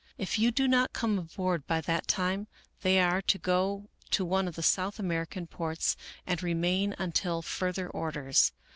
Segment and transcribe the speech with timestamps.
[0.17, 2.47] If you do not come aboard by that time,
[2.81, 7.43] they are to go to one of the South American ports and re main until
[7.43, 8.51] further orders.